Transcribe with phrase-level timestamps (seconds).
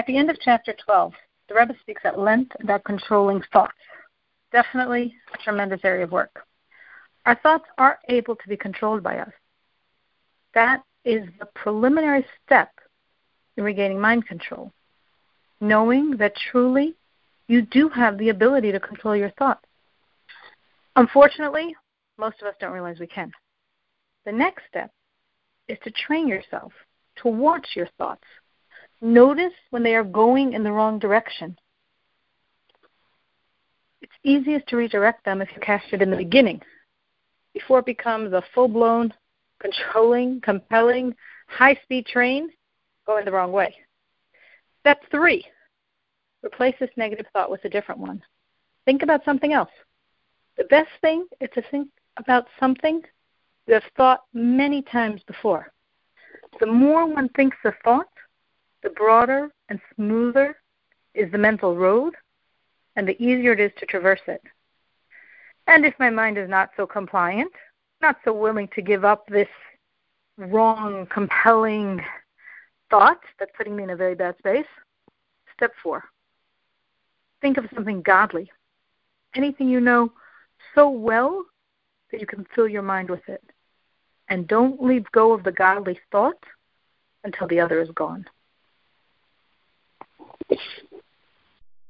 [0.00, 1.12] At the end of chapter 12,
[1.50, 3.76] the Rebbe speaks at length about controlling thoughts.
[4.50, 6.46] Definitely a tremendous area of work.
[7.26, 9.32] Our thoughts are able to be controlled by us.
[10.54, 12.70] That is the preliminary step
[13.58, 14.72] in regaining mind control.
[15.60, 16.94] Knowing that truly
[17.46, 19.66] you do have the ability to control your thoughts.
[20.96, 21.76] Unfortunately,
[22.16, 23.30] most of us don't realize we can.
[24.24, 24.92] The next step
[25.68, 26.72] is to train yourself
[27.16, 28.24] to watch your thoughts.
[29.00, 31.58] Notice when they are going in the wrong direction.
[34.02, 36.60] It's easiest to redirect them if you catch it in the beginning,
[37.54, 39.12] before it becomes a full blown,
[39.60, 41.14] controlling, compelling,
[41.46, 42.50] high speed train
[43.06, 43.74] going the wrong way.
[44.80, 45.44] Step three
[46.42, 48.22] replace this negative thought with a different one.
[48.84, 49.70] Think about something else.
[50.56, 53.02] The best thing is to think about something
[53.66, 55.72] you have thought many times before.
[56.58, 58.09] The more one thinks a thought,
[58.82, 60.56] the broader and smoother
[61.14, 62.14] is the mental road,
[62.96, 64.42] and the easier it is to traverse it.
[65.66, 67.52] And if my mind is not so compliant,
[68.00, 69.48] not so willing to give up this
[70.36, 72.00] wrong, compelling
[72.88, 74.66] thought that's putting me in a very bad space,
[75.54, 76.04] step four.
[77.40, 78.50] Think of something godly.
[79.34, 80.12] Anything you know
[80.74, 81.44] so well
[82.10, 83.42] that you can fill your mind with it.
[84.28, 86.42] And don't leave go of the godly thought
[87.24, 88.26] until the other is gone.